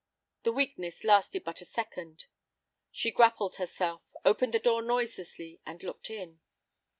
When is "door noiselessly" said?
4.57-5.59